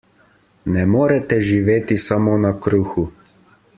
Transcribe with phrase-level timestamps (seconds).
[0.75, 3.05] Ne morete živeti samo na kruhu.